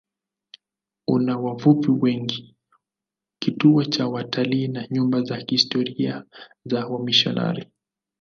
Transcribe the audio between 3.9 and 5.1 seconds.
watalii na